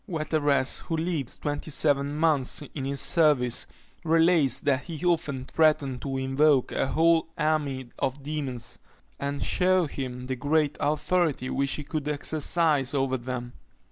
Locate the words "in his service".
2.73-3.67